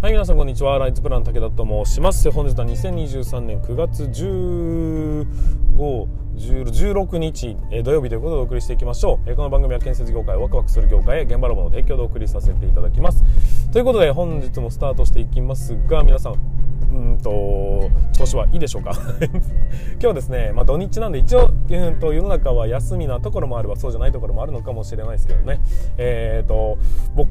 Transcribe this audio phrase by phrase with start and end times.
[0.00, 0.78] はい、皆さんこんにちは。
[0.78, 2.30] ライツプラン武田と申します。
[2.30, 5.26] 本日は2023年9月15、
[6.36, 9.28] 16日、え土曜日ということでお送りしていきましょう。
[9.28, 13.24] えこの番組は建設業界ワクワクする業界へ現場ロボの提供でお送りさせていただきます。
[13.72, 16.34] ということで本日もスタートしていきますが、皆さん、
[16.92, 18.92] うんと調子はいいでしょうか？
[20.00, 25.60] 今日ですね、まあ、土日なんで一応、うんと、世の中は休みなところもあればそうじゃないところもあるのかもしれないですけどね、
[25.98, 26.47] えー、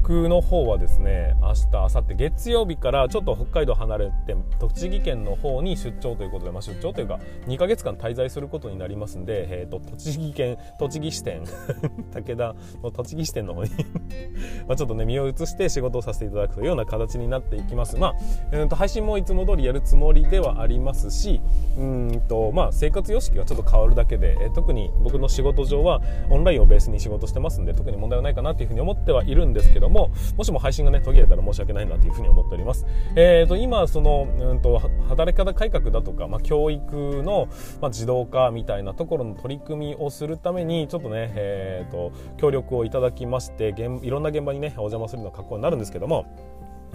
[0.08, 11.44] 僕の方はですね明日明後日月曜日からちょっと北海道離れて栃木県の方に出張ということで、まあ、出張というか2ヶ月間滞在することになりますんで、えーと、栃木県栃木支店
[12.14, 13.70] 武田の栃木支店の方に
[14.66, 17.98] まちょっとね身を移して仕事をさせていただくというような形になっていきます。
[17.98, 18.14] まあ、
[18.50, 21.42] えー、と配信もいつも通りやるつもりではありますし
[21.76, 29.97] うんと、まあ、生活様式がちょっと変わるだけで、え特に僕の仕事上はオンラインをベースに仕事してますんで特に問題はないかなというふうに思ってはいるんですけども
[30.36, 32.86] もしも配信がね途切れたら申し訳ないなというふうに思っております。
[33.16, 37.48] えーと、今その、うんと、働き方改革だとか、まあ、教育の、
[37.80, 46.26] まあ、自動化みたいなところの取り組みをするためにちょっとね、えーと、と協力をいただきましていろんな現場にねお邪魔するような格好になるんですけども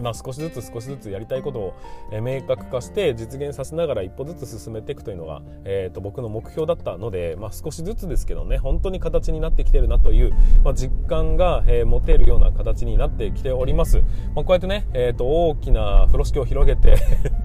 [0.01, 1.73] まあ、少しずつ少しずつやりたいことを、
[2.21, 13.97] 明確化して実現させながら一歩ずつ進めていくというのが、えー、と僕の目標だったので、まあ、少しずつですけどね本当に形になってきてるなという、まあ、実感が、えー、持てるような形になってきております、
[14.35, 16.95] まあ、こうやってね、えー、と大きな風呂敷を広げて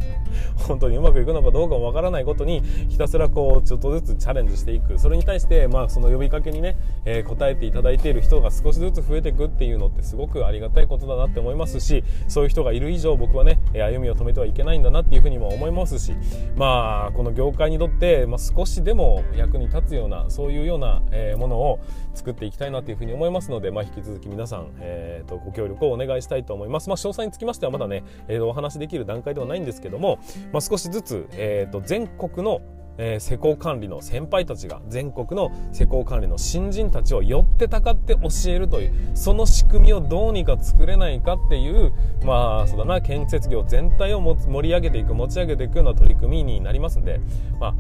[0.69, 4.99] 本当にうまくいくのかどうかもわからないことにひたすらこうちょっとずつチャレンジしていく。
[4.99, 12.05] それに対して、まあ、その呼びかけにね、えー、答えていただいている人が少しずつ増えていくっていうのってすごくありがたいことだなって思いますし
[12.39, 16.15] そういう人がいる以上僕はね歩みを止めてはいけないんだなっていうふうにも思いますし
[16.57, 21.81] まあこの業界にとって、まあ、少しでも役に立つようなそういうような、えものを
[22.15, 26.89] 作っていきたいなというふうに思いますので、まあ、引き続き皆さん、えーと、ご協力をお願いしたいと思います。
[26.89, 30.21] まあ、詳細につきましてはまだね、えー、お話できる段階ではないんですけども、
[30.53, 32.61] まあ、少しずつ、えーと全国の
[32.99, 41.93] えー、施工管理の先輩たちが全国の施工管理の新人たちを寄ってたかって教えるというその仕組みをどうにか作れないかっていう
[42.25, 47.21] まあそうだな建設業全体を盛り上げていく持ち上げていくような取り組みになりますんで
[47.61, 47.75] まあ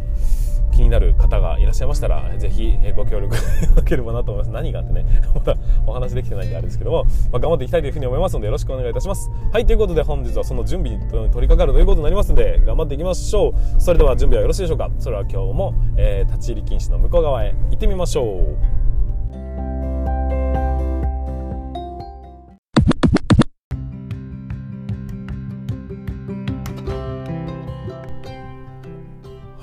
[0.73, 4.51] 気になる方がいらっしゃいましたら、ぜひご協力いただければなと思います。
[4.51, 5.55] 何があってね、 まだ
[5.87, 9.31] お話できてないんであれですけども、まあ、頑張っていきたいというふうに思いますので、よろしくお願いいたします。
[9.53, 13.81] はい、ということで本日はその準備に取り掛かるということになりますので、頑張っていきましょう。
[13.81, 18.78] それでは準備はよろしいでしょうかそれは今日も、えー、立ち入り禁止の向こう側へ行ってみましょう。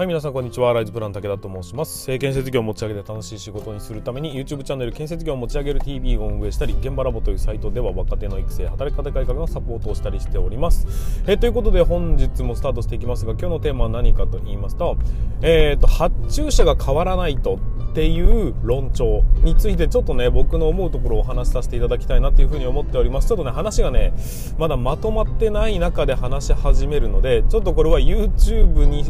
[0.06, 0.72] い皆さんこんにちは。
[0.72, 2.18] ライズプラン武田と申します。
[2.18, 10.88] 建設業を持ち上げて楽しい仕事にするために YouTube チャンネル建設業を持ち上げる TV を運営したり現場ラボというサイトでは若手の育成働き方改革のサポートをしたりしております。
[11.28, 14.98] えということで本日もスタートしていきますが今日のテーマは何かと言いますと
[15.42, 17.60] えっ、ー、と発注者が変わらないと。
[17.96, 23.30] っていう論調についてちょっとね僕の思うところをお話しさせていただきたいなというふうに思っております。
[23.30, 24.12] ちょっとね話がね
[24.58, 29.06] まだまとまってない中で話し始めるのでちょっとこれは YouTube に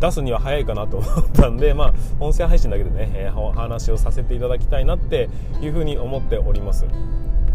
[0.00, 5.28] 出すには早いかなと思ったんでまあ音声配信だけでね、えー、お話をさせていただきたいなって
[5.62, 6.86] いうふうに思っております。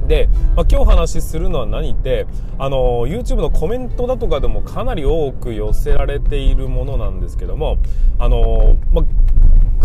[0.08, 2.26] で、まあ、今日話しするのは何って
[2.58, 7.78] あの YouTube のコメントだとかでもかなり多く寄せられているものなんですけども
[8.18, 9.06] あの、まあ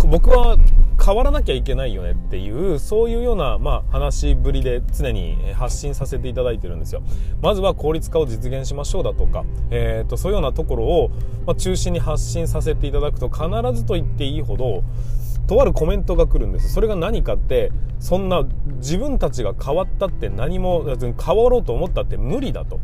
[0.06, 0.56] 僕は
[1.02, 7.02] 変わらなきゃいけないよねっていうそういうような、まあ、話ぶりで常に発信させていただいてるんですよ。
[7.40, 11.10] まずは効率化を実現しましょうだとか、えーと、そういうようなところを、
[11.46, 14.82] まあ、中心に発信させていただくと必ずと言っていいほど
[15.46, 16.72] とあるコメントが来るんです。
[16.72, 18.44] それが何かってそんな
[18.76, 22.80] 自分たちが変わったって何も変わろうと思ったって無理だと。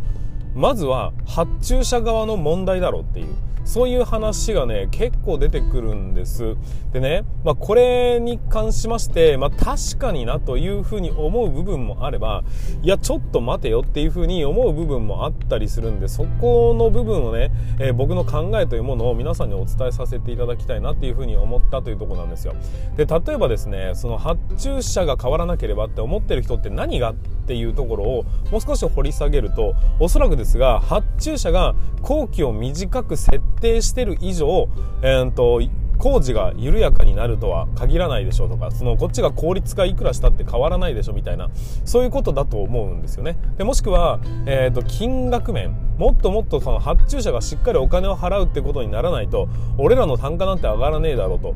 [0.54, 3.34] まずは発注者側の問題だろうっていう
[3.64, 6.56] そういう話がね、結構出てくるんです。
[6.92, 12.42] でね、まあ、これに関しまして、まあ、確かになというふうに思う部分もあれば、
[12.82, 22.54] いや、ちょっと待てよっていうふうに思う部分もあったりするんで、そこの部分をね、えー、僕の考えというものを皆さんにお伝えさせていただきたいなっていうふうに思ったというところなんですよ。
[22.96, 34.68] で、例えばですね、その発注者が変わらなければって思ってる人って何がっていうところをもう少し掘り下げるとおそらくですが発注者が工期を短く設定してる以上、
[35.02, 35.60] えーと、
[35.98, 41.50] 工事が緩やかになるとは限らないでしょうとかそのこっちが効率化いくらしたって変わらないでしょみたいな
[41.84, 51.54] そういうことだと思うんですよねでもしくは、えーと、金額面もっともっとその発注者がしっかりお金を払うってことにならないと俺らの単価なんて上がらねえだろうと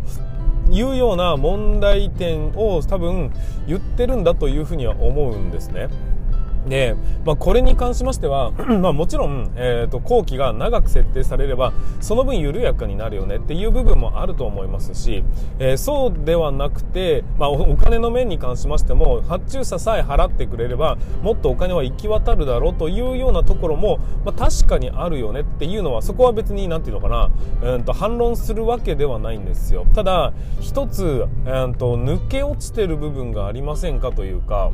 [0.70, 3.32] いうような問題点を多分
[3.66, 5.88] 言ってるんだというふうには思うんですね。
[6.66, 15.24] で、まあ、これに関しましては、 まあ、もちろん、えーと、工期が長く設定されればその分緩やかになるよねっていう部分もあると思いますし、
[15.58, 27.30] えー、そうではなくて、まあ、お金の面に関しましても発注者さえ払ってくれればもっとお金は行き渡るだろうというようなところも、まあ、確かにあるよねっていうのはそこは別に何て言うのか
[27.62, 29.86] な、うんと反論するわけではないんですよ。
[29.94, 34.70] ただ一つ、えーと抜け落ちてる部分がありませんかというか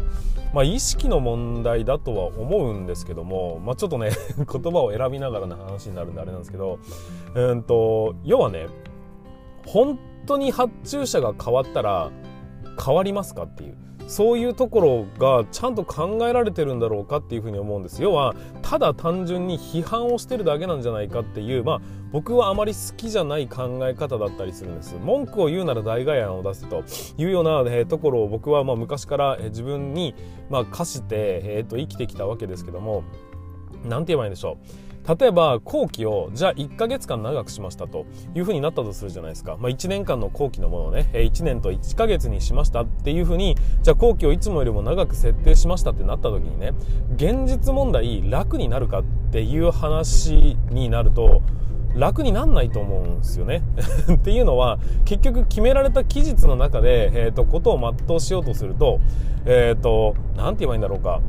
[0.52, 6.78] まあ、意識の問題だとは思うんですけども、まあ、ちょっとね 言葉を選びながらの話になるんであれなんですけど、
[7.34, 8.66] うんと、要はね、
[9.66, 12.10] 本当に発注者が変わったら
[12.84, 13.76] 変わりますかっていう。
[14.10, 18.02] そういうところがちゃんと考えられてるんだろうかっていうふうに思うんです。
[18.02, 21.62] 要はただ単純に批判をしてるだけなんじゃないかっていう。
[21.62, 21.80] まあ
[22.10, 24.96] 僕はあまり好きじゃない考え方だったりするんです。
[24.96, 26.82] 文句を言うなら代替案を出すと。
[27.18, 30.16] いうような、えー、ところを僕はまあ昔から、えー、自分に、
[30.48, 33.04] まあ、課して、えー、と生きてきたわけですけども。
[33.84, 34.89] 何て言えばいいんでしょう。
[35.08, 46.72] 例えば後期をじゃあ1ヶ月間長くしましたというふうになったとするじゃないですか、まあ、1年間の後期のものをね1年と1ヶ月にしましたっていうふうにじゃあ後期をいつもよりも長く設定しましたってなった時にね
[47.16, 51.42] 現実問題楽になるかっていう話になると
[51.94, 53.62] 楽になんないと思うんですよね。
[54.14, 59.00] っていうのは結局決められた期日の中で、えーと、ことを全うしようとすると
[59.44, 61.20] えっ、ー、と何て言えばいいんだろうか。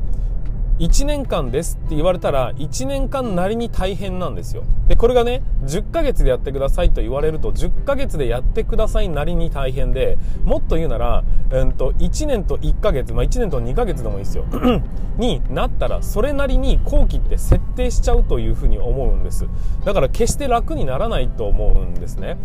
[0.82, 4.64] 1年間ですって言われたら1年間なりに大変なんですよ。
[4.88, 14.46] でこれがね10ヶ月でやってくださいと言われると10ヶ月でやってくださいなりに大変でもっと言うなら、うんと、1年と1ヶ月、まあ、1年と2ヶ月でもいいですよ。
[15.20, 19.46] になったらそれなりに後期って設定しちゃうというふうに思うんです。
[19.86, 22.40] だから決して楽にならないと思うんですね。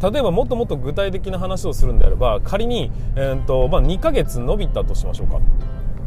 [0.00, 5.40] 例えばもっともっと具体的な話をするんであれば仮に、えーとまあ、2ヶ月伸びたとしましょうか。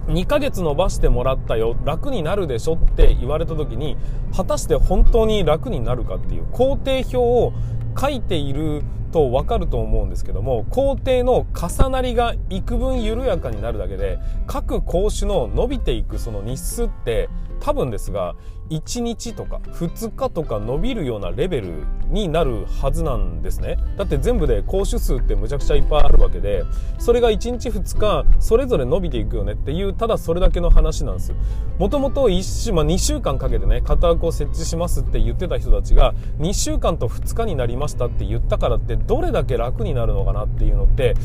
[0.07, 1.75] 2ヶ月伸ばしてもらったよ。
[1.84, 3.98] 楽になるでしょって言われた時に
[4.36, 7.54] 果たして本当に楽になるかっていう工程表を
[7.97, 17.30] 書いていると分かると思うんですけども工程の重なりが幾分緩やかになるだけで各工種の伸びていくその日数って
[17.62, 18.36] 多分ですが
[18.69, 23.77] 1日とか2日とか伸びるようなレベルになるはずなんですね。
[23.95, 26.63] だって全部で講師数ってむちゃくちゃいっぱいあるわけで
[26.97, 31.33] それが1日2日それぞれ伸びていくよねっていうただそれだけの話なんです。
[31.77, 41.15] もともと1週、まあ、2週間かけてね型枠を設置しますって言ってた人たちが2週間と2日になりますましたって言ったからってどれだけ楽になるのかなっていうのって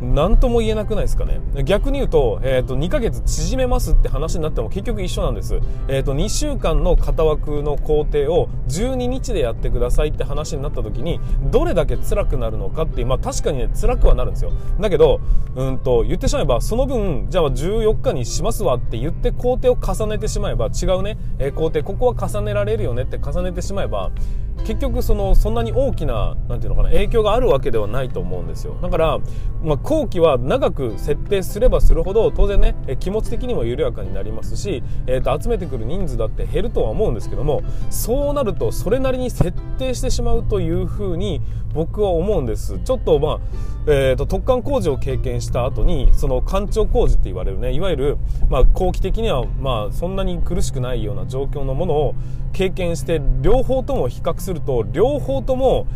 [0.00, 1.40] 何とも言えなくないですかね。
[1.64, 5.58] 逆に言うと,、えーと、2ヶ月縮めますって話になっても結局一緒なんです、
[5.88, 11.20] えーと、2週間の型枠の工程を12日でやってくださいって話になった時に
[11.50, 14.52] どれだけ辛くなるのかってまあ確かにね辛くはなるんですよ。
[14.80, 15.20] だけど
[15.56, 24.12] うんと言ってしまえばその分じゃあ14日にしますわって言って工程を重ねてしまえば違うね、えー、工程ここは重ねられるよねって重ねてしまえば
[24.64, 28.76] 結局そのそんなに大きななんていうのかな影響があるわけではないと思うんですよ。
[28.82, 29.18] だから、
[29.62, 41.40] まあ、後期は長く設定すればするほど当然ね気持ち的にも緩やかになりますし、えー、と集めてくる人数だって減るとは思うんですけどもそうなるとそれなりに設定してしまうというふうに
[41.74, 42.78] 僕は思うんです。
[42.80, 43.38] ちょっとまあ、
[43.86, 48.18] えー、と突貫工事を経験した後にその干潮工事って言われるねいわゆる、
[48.48, 52.14] まあ、後期的にはまあそんなに苦しくないような状況のものを
[52.52, 55.86] 経験して両方とも比較すると両方とも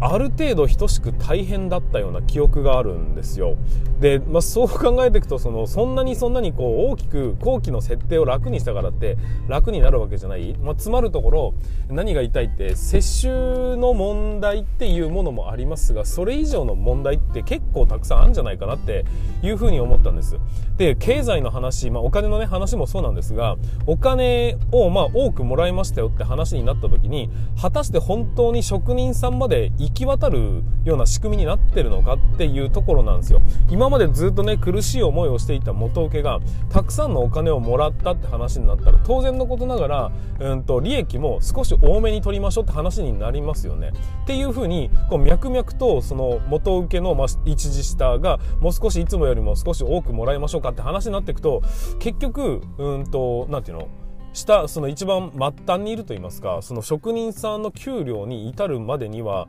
[0.00, 3.56] ある程度等しく大変だったような記憶があるんですよ。
[4.00, 9.16] で、まあ、そう考えていくとそのそんなにそんなにこう大きく後期の設定を楽にしたからって
[9.48, 11.54] 楽になるわけじゃない、まあ、つまるところ
[11.88, 19.06] 何が言いたいって接種の問題っていうものもありますがそれ以上の問題って結構たくさんあるんじゃないかなって
[19.42, 20.38] いうふうに思ったんです。
[20.76, 33.40] で経済の話、まあ、お金のね話もそうなんですがお金をまあ多くもらいましたよって話になった時に果たして本当に職人さんまで行行き渡るような仕組みになってるのかっていうところなんですよ。
[33.70, 36.40] 今までずっとね苦しい思いをしていた元請けが
[36.70, 43.92] たくさんのお金をもらったって話になったら当然のことながら、うんと、利益も少し多めに取りましょうって話になりますよね。
[44.24, 51.62] っていうふうにこう脈々とその元請けの、まあ、一時下がもう少しいつもよりも少し多くもらいましょうかって話になっていくと
[52.00, 54.05] 結局うんと何て言うの？
[54.36, 59.48] 下その一番末端にいると言いますかその職人さんの給料に至るまでには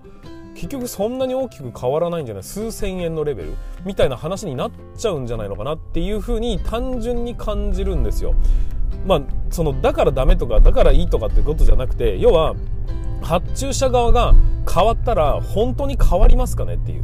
[0.56, 2.44] 結局そんなに大きく変わらないんじゃない？
[2.44, 3.54] 数千円のレベル？
[3.86, 8.34] みたいな話になっちゃうんじゃないのかなっていうふうに単純に感じるんですよ。
[9.06, 12.56] まあ、そのだからダメとかだからいいとかってことじゃなくて要は
[13.22, 14.34] 発注者側が
[14.74, 17.04] 変わったら本当に変わりますかねっていう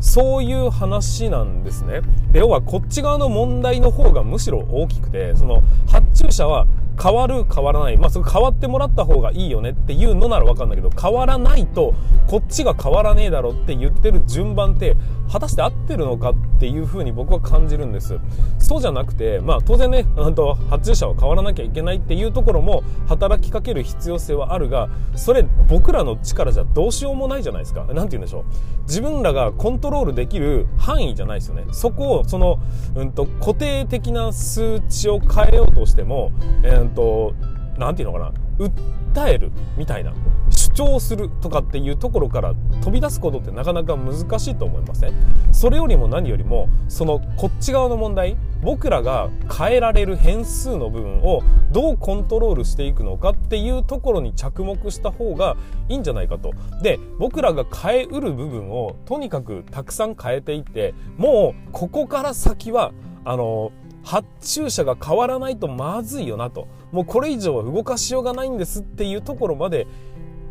[0.00, 2.00] そういう話なんですね。
[2.32, 6.66] で要はこっち側の問題の方がむしろ大きくてその発注者は
[7.00, 11.94] 変わる変わらない、まあ、それ変わってもらった方がいいよねっていうのなら分かるんないけど変わらないと
[12.26, 14.96] こっちが変わらねえだろって言ってる順番って
[15.30, 18.18] 果たして合ってるのかっていうふうに僕は感じるんです。
[18.58, 27.84] そうじゃなくて、まあ、当然ねと発注者は変わらなきゃいけないっていうところも働きかける必要性はあるがそれ僕らの力じゃどうしようもないじゃないですか。
[27.88, 28.44] 何て言うんでしょう。
[28.86, 31.64] 自分らがコントロールできる範囲じゃないですよね。
[31.72, 32.60] そこをその、
[32.94, 36.32] うんと、固定的な数値を変えようとしても、
[36.62, 37.34] えーんと、
[37.78, 40.12] なんていうのかな訴えるみたいな
[40.50, 45.14] 主張するとかっていうところから飛び出すことってなかなか難しいと思いません？
[45.50, 55.56] それよりも何よりもそのこっち側の問題僕らが変えられる変数の部分をどうコントロールしていくのかっていうところに着目した方が
[55.88, 56.52] いいんじゃないかと。
[56.80, 62.92] で僕らが変えうる部分をとにかくたくさん変えていってもうここから先は
[63.24, 63.72] あの
[64.04, 66.68] 発注者が変わらないとまずいよなと。
[66.92, 69.86] もうこれ以上は動かしようがないんですっていうところまで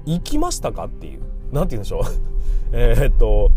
[0.05, 1.21] 行きましたかっていう。
[1.51, 2.03] 何て言うんでしょう。
[2.73, 3.51] えっと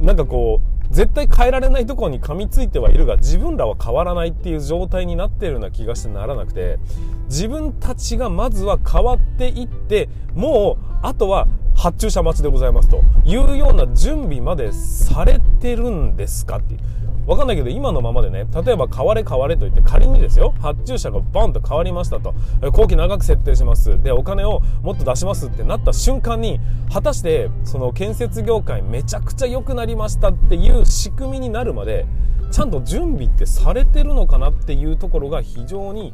[0.00, 6.78] なんかこう絶対変えられないところに噛みついてはいるが自分らは変わらないっていう状態になってるような気がしてならなくて
[7.26, 11.46] 自分たちがまずは変わっていってもうあとは
[11.80, 13.02] 発注者待ちでございますと。
[13.24, 16.74] いうような準備までされてるんですかって。
[16.74, 16.80] いう
[17.26, 22.34] わかんないけど今のままでね例えば変われ変われと言って仮にですよ発注者がバンと変わりましたと。
[22.70, 24.02] 後期長く設定します。
[24.02, 26.60] でお金をもっと出しますってなった瞬間に
[26.92, 32.04] 果たしてその建設業界めちゃくちゃ良くなりましたっていう仕組みになるまで
[32.50, 36.12] ちゃんと準備ってされてるのかなっていうところが非常に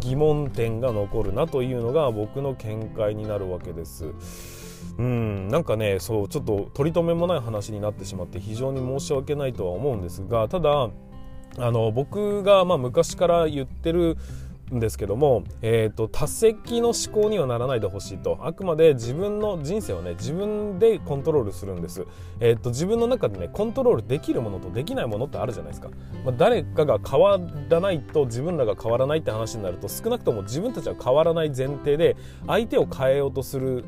[0.00, 4.61] 疑問点が残るなというのが僕の見解になるわけです。
[4.98, 5.48] うん。
[5.48, 10.90] なんかねそうちょっと取り留めもない話になってしまって非常に申し訳ないとは思うんですがただ
[11.58, 14.16] あの僕がまあ昔から言ってる
[14.74, 18.38] んですけども、えーと、多席の思考にはならないでほしいと。
[18.42, 22.06] あくまで自分の人生をね自分でコントロールするんです、
[22.40, 25.90] えーと、自分の中でねコントロールできるものとできないものってあるじゃないですか、
[26.24, 33.84] まあ、誰かが変わらないと自分らが変わらないって話になると少なくとも自分たちは変わらない前提で相手を変えようとする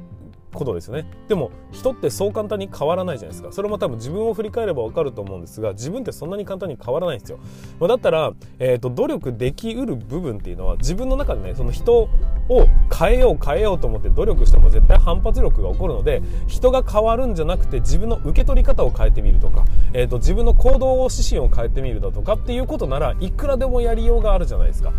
[0.54, 1.06] ことですよね。
[1.28, 3.52] でも人ってそう簡単に変わらないじゃないですか。
[3.52, 7.38] それも多分自分を振り返れば分かると思うんですが自分ってそんなに簡単に変わらないんですよ、
[7.80, 12.08] まあ、だったら、えーと、努力できうる部分っていうのは自分の中でねその人
[12.48, 24.92] を変えよう変えようと思って努力しても絶対反発力が起こるので人が変わるんじゃなくて自分の受け取り方を変えてみるとか、えーと、自分の行動指針を変えてみるだとかっていうことならいくらでもやりようがあるじゃないですか。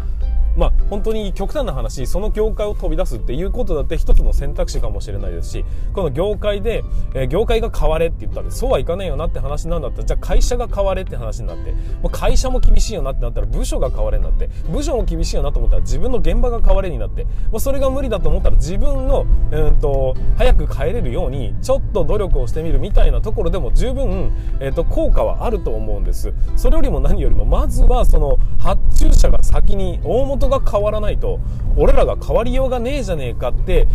[0.56, 6.84] まあ、本当に極端な話その業界を飛び出すっていうことだって一つの選択肢かもしれないですしこの業界で、
[7.14, 11.72] えー、業界が変われって言ったらそうはいかねえよなって話なんだったらじゃあ会社が変われって話になって
[12.02, 26.34] もう会社も厳しいよなってなったら部署が変われになって部署も厳しいよなと思ったら自分の現場が変われになって、まあ、それが無理だと思ったら自分の、えーと、早く帰れるようにちょっと努力をしてみるみたいなところでも十分、えーと効果はあると思うんです。
[26.56, 31.40] それよりも何よりもまずはその発注者が先に大元が変わらないと
[31.78, 33.88] 俺らが変わりようがねえじゃねえかって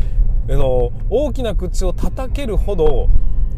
[0.48, 3.08] あの大きな口を叩けるほど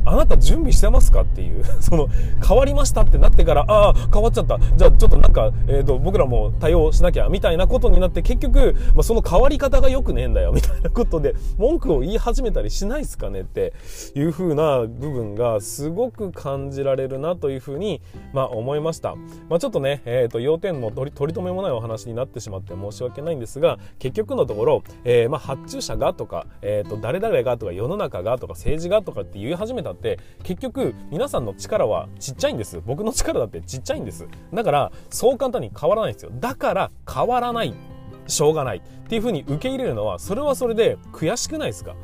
[0.04, 1.64] あなた準備してますかっていう。
[1.80, 2.08] その
[2.46, 4.58] 変わりましたってなってからああ変わっちゃった。
[4.76, 13.72] じゃあちょっとなんか、えーと、僕らも対応しなきゃみたいなことになって結局、まあ、その変わり方が良くねえんだよ みたいなことで文句を言い始めたりしないですかねって
[14.14, 18.00] いう風な部分がすごく感じられるなというふうに、
[18.32, 19.14] まあ、思いました、
[19.48, 32.80] まあ、ちょっとね、えーと、要点の取り取り留めもないお話になってしまって申し訳ないんですが結局のところ、えー、まあ、発注者がとか、えーと誰々がとか世の中がとか政治がとかって言い始めたって結局皆さんの力はちっちゃいんです。
[32.84, 34.26] 僕の力だってちっちゃいんです。
[34.52, 36.32] だからそう簡単に変わらないんですよ。
[36.34, 37.74] だから変わらない。
[38.26, 38.78] しょうがない。
[38.78, 41.94] っていうふうに受け入れるのはそれはそれで悔しくないですか？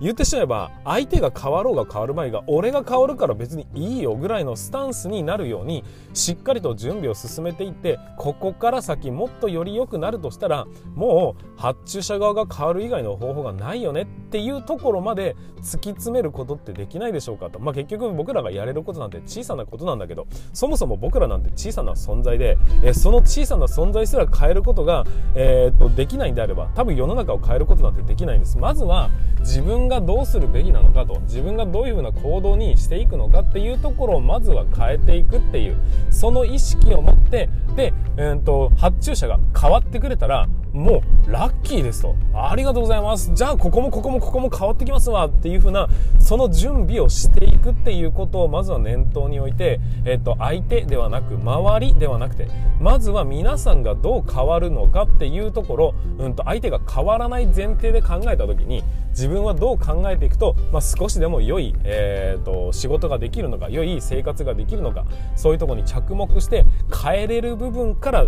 [0.00, 28.58] 言ってしまえば相手が変わろうが変わる前が俺が変わるから別にいいよぐらいのスタンスになるようにしっかりと準備を進めていってここから先もっとより良くなるとしたらもう発注者側が変わる以外の方法がないよねっていうところまで突き詰めることってできないでしょうかと、まあ、結局僕らがやれることなんて小さなことなんだけどそもそも僕らなんて小さな存在で、えその小さな存在すら変えることが、えー、っとできないんであれば多分世の中を変えることなんてできないんです。
[28.58, 35.76] まずは自分がどうするべきなのかと自分がどういうふうな行動にしていくのかっていうところをまずは変えていくっていう
[36.10, 42.14] その意識を持ってで、えーと、発注者が変わってくれたらもうラッキーですと。
[42.32, 43.32] ありがとうございます。
[43.34, 45.88] じゃあここもここもここも変わってきますわっていう風な
[46.20, 52.48] その準備をしていくっていうことをまずは念頭に置いて、えっと、相手ではなく周りではなくて
[52.80, 66.64] まずは皆さんがどう変わるのかっていうところ、うん、と相手が変わらない前提で考えた時に自分はどう考えていくと、まあ、少しでも良い、えーと、仕事ができるのか良い生活ができるのかそういうとこに着目して
[67.02, 68.26] 変えれる部分から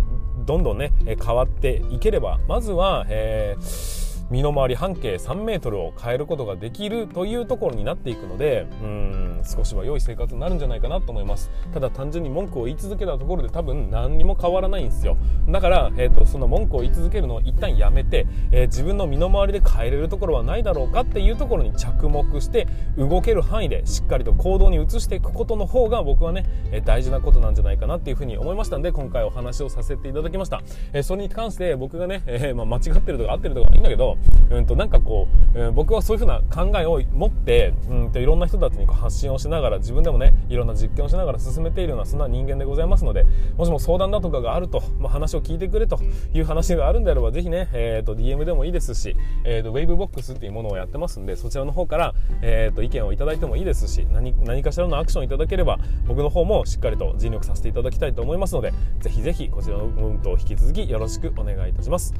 [0.51, 11.51] どんどんね変わっていければまずは、えー身の回り半径3メートルを変えることができるというところになっていくのでうん少しは良い生活になるんじゃないかなと思います。
[11.73, 15.17] ただ単純に文句を言い続けたところで多分何にも変わらないんですよ。
[15.49, 30.61] だから、えーと、その文句を言い続けるのを一旦やめて、えー、自分の身の回りで変えれるところはないだろうかっていうところに着目して動ける範囲でしっかりと行動に移していくことの方が僕はね、えー、大事なことなんじゃないかなっていうふうに思いましたんで今回お話をさせていただきました、
[30.93, 34.17] えー、それに関して僕がね、えまあ、間違ってるとか合ってるとかいいんだけど
[34.51, 43.25] うんとなんかこう、えー、僕はそういうふうな考えを持ってうんといろんな人たちにこう発信をしながら自分でもねいろんな実験をしながら進めているようなそんな人間でございますので
[43.57, 45.99] もしも相談だとかがあると、まあ、話を聞いてくれと
[46.33, 62.13] いう話があるんであればぜひね、えーと、DM でもいいですし、えーと、ウェーブボックスっていうものをやってますんでそちらの方から、えーと、意見をいただいてもいいですし何何かしらのアクションいただければ僕の方もしっかりと尽力させていただきたいと思いますのでぜひぜひこちらの運動を引き続きよろしくお願いいたします。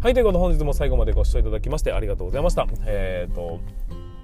[0.00, 2.66] はいということで本日も最後までご視聴いただきましてありがとうございました。
[2.86, 3.60] えっ、ー、と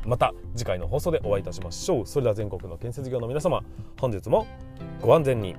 [0.06, 2.06] また次回の放送でお会いいたしましょう。
[2.06, 3.62] それでは全国の建設業の皆様
[3.98, 4.46] 本日も
[5.00, 5.56] ご安全に。